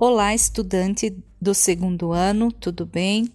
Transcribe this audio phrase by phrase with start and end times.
[0.00, 1.12] Olá, estudante
[1.42, 3.28] do segundo ano, tudo bem?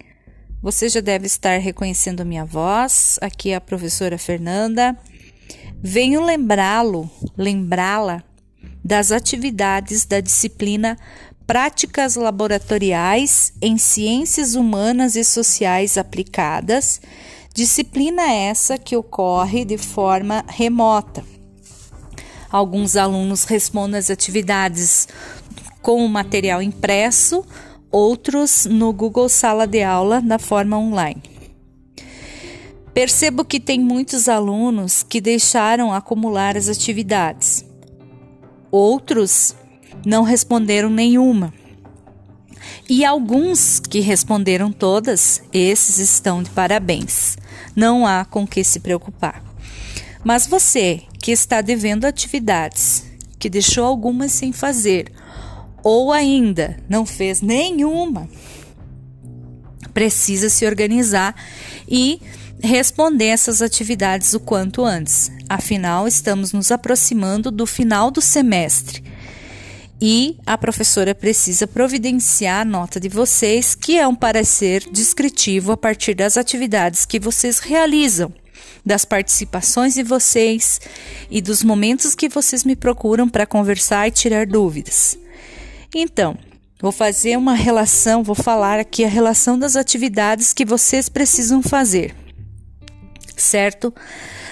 [0.62, 3.20] Você já deve estar reconhecendo minha voz.
[3.22, 4.98] Aqui é a professora Fernanda.
[5.82, 8.24] Venho lembrá-lo, lembrá-la
[8.82, 10.98] das atividades da disciplina
[11.46, 17.02] Práticas Laboratoriais em Ciências Humanas e Sociais Aplicadas,
[17.54, 21.26] disciplina essa que ocorre de forma remota.
[22.50, 25.10] Alguns alunos respondem às atividades
[25.84, 27.46] com o material impresso,
[27.92, 31.22] outros no Google Sala de Aula na forma online.
[32.94, 37.66] Percebo que tem muitos alunos que deixaram acumular as atividades.
[38.72, 39.56] Outros
[40.06, 41.54] não responderam nenhuma.
[42.90, 47.36] E alguns que responderam todas, esses estão de parabéns.
[47.76, 49.44] Não há com que se preocupar.
[50.24, 53.04] Mas você que está devendo atividades,
[53.38, 55.12] que deixou algumas sem fazer
[55.84, 58.30] ou ainda não fez nenhuma,
[59.94, 61.36] precisa se organizar
[61.88, 62.22] e
[62.62, 65.32] responder essas atividades o quanto antes.
[65.50, 69.04] Afinal, estamos nos aproximando do final do semestre
[70.06, 75.78] e a professora precisa providenciar a nota de vocês, que é um parecer descritivo a
[75.78, 78.34] partir das atividades que vocês realizam,
[78.86, 80.82] das participações de vocês
[81.32, 85.18] e dos momentos que vocês me procuram para conversar e tirar dúvidas.
[85.96, 86.38] Então,
[86.82, 92.16] vou fazer uma relação, vou falar aqui a relação das atividades que vocês precisam fazer,
[93.38, 93.94] certo?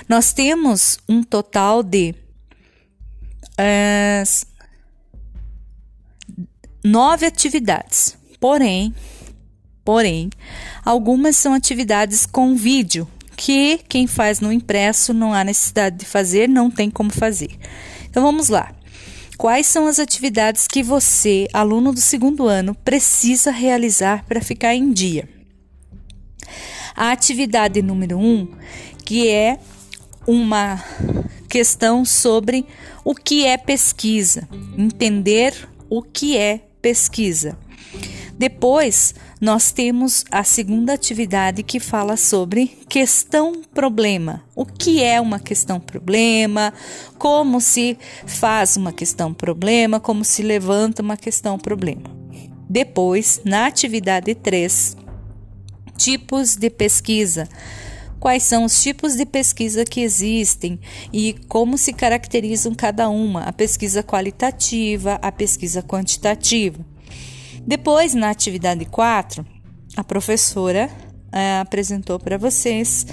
[0.07, 2.13] Nós temos um total de
[3.59, 4.47] uh,
[6.83, 8.93] nove atividades, porém,
[9.83, 10.29] porém,
[10.85, 16.47] algumas são atividades com vídeo que quem faz no impresso não há necessidade de fazer,
[16.47, 17.57] não tem como fazer.
[18.07, 18.71] Então vamos lá.
[19.41, 24.93] Quais são as atividades que você, aluno do segundo ano, precisa realizar para ficar em
[24.93, 25.27] dia?
[26.95, 28.47] A atividade número um,
[29.03, 29.57] que é
[30.27, 30.79] uma
[31.49, 32.67] questão sobre
[33.03, 34.47] o que é pesquisa,
[34.77, 35.55] entender
[35.89, 37.57] o que é pesquisa.
[38.37, 44.43] Depois, nós temos a segunda atividade que fala sobre questão problema.
[44.55, 46.71] O que é uma questão problema?
[47.17, 47.97] Como se
[48.27, 49.99] faz uma questão problema?
[49.99, 52.03] Como se levanta uma questão problema?
[52.69, 54.95] Depois, na atividade 3,
[55.97, 57.49] tipos de pesquisa.
[58.19, 60.79] Quais são os tipos de pesquisa que existem
[61.11, 63.41] e como se caracterizam cada uma?
[63.41, 66.90] A pesquisa qualitativa, a pesquisa quantitativa.
[67.65, 69.45] Depois, na atividade 4,
[69.95, 70.89] a professora
[71.31, 73.05] é, apresentou para vocês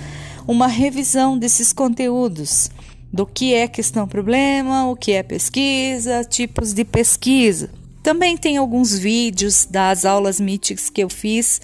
[0.46, 2.70] uma revisão desses conteúdos,
[3.12, 7.70] do que é questão-problema, o que é pesquisa, tipos de pesquisa.
[8.02, 11.60] Também tem alguns vídeos das aulas míticas que eu fiz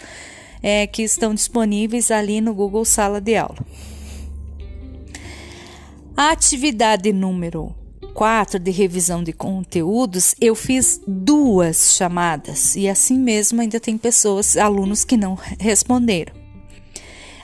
[0.62, 3.58] é, que estão disponíveis ali no Google Sala de Aula.
[6.16, 7.74] A atividade número
[8.14, 14.56] 4 de revisão de conteúdos, eu fiz duas chamadas e assim mesmo ainda tem pessoas,
[14.56, 16.32] alunos que não responderam.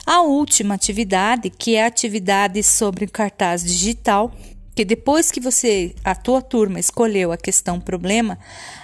[0.05, 4.33] A última atividade, que é a atividade sobre cartaz digital,
[4.73, 8.39] que depois que você, a tua turma escolheu a questão problema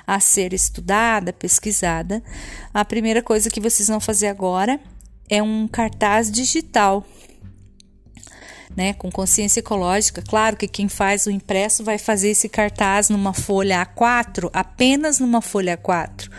[0.05, 2.21] a ser estudada, pesquisada,
[2.73, 4.79] a primeira coisa que vocês vão fazer agora
[5.29, 7.05] é um cartaz digital
[8.77, 10.21] né, com consciência ecológica.
[10.21, 15.41] Claro que quem faz o impresso vai fazer esse cartaz numa folha A4, apenas numa
[15.41, 16.29] folha A4.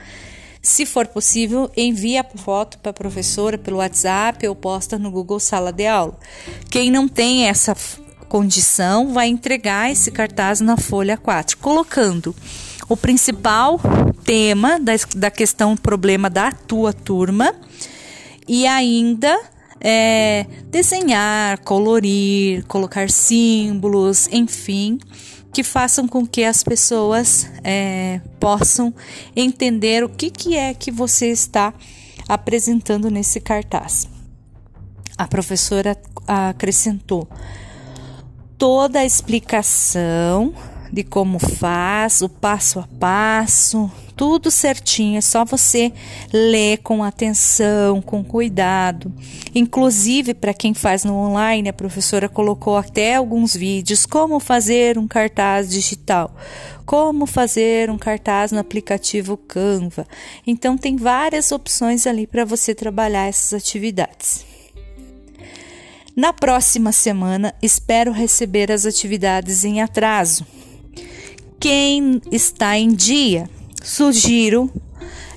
[0.63, 5.41] Se for possível, envie a foto para a professora pelo WhatsApp ou posta no Google
[5.41, 6.17] Sala de Aula.
[6.71, 7.77] Quem não tem essa
[8.29, 12.37] condição vai entregar esse cartaz na folha 4, colocando
[12.89, 13.81] o principal
[14.25, 17.55] tema da, da questão problema da tua turma
[18.47, 19.39] e ainda
[19.81, 24.99] é, desenhar, colorir, colocar símbolos, enfim,
[25.53, 28.95] que façam com que as pessoas é, possam
[29.35, 31.73] entender o que, que é que você está
[32.29, 34.09] apresentando nesse cartaz.
[35.17, 35.97] A professora
[36.27, 37.29] acrescentou
[38.57, 40.53] toda a explicação
[40.93, 45.93] de como faz, o passo a passo, tudo certinho, é só você
[46.33, 49.13] ler com atenção, com cuidado.
[49.55, 55.07] Inclusive, para quem faz no online, a professora colocou até alguns vídeos como fazer um
[55.07, 56.35] cartaz digital,
[56.85, 60.07] como fazer um cartaz no aplicativo Canva.
[60.45, 64.45] Então tem várias opções ali para você trabalhar essas atividades.
[66.17, 70.45] Na próxima semana, espero receber as atividades em atraso.
[71.61, 73.51] Quem está em dia
[73.83, 74.71] Sugiro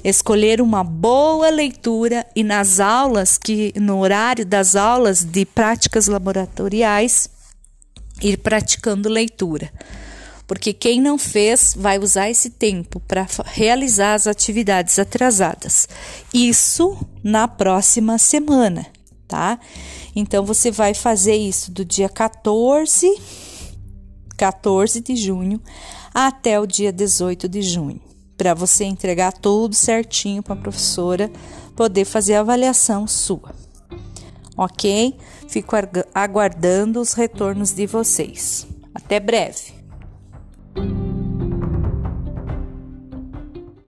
[0.04, 7.30] escolher uma boa leitura e nas aulas que no horário das aulas de práticas laboratoriais
[8.22, 9.72] ir praticando leitura.
[10.48, 15.88] Porque quem não fez vai usar esse tempo para realizar as atividades atrasadas.
[16.34, 18.86] Isso na próxima semana,
[19.28, 19.60] tá?
[20.16, 23.08] Então você vai fazer isso do dia 14
[24.36, 25.62] 14 de junho
[26.14, 28.02] até o dia 18 de junho
[28.38, 31.32] para você entregar tudo certinho para a professora
[31.76, 33.54] poder fazer a avaliação sua.
[34.58, 35.16] Ok?
[35.48, 35.76] Fico
[36.14, 38.66] aguardando os retornos de vocês.
[38.96, 39.81] Até breve!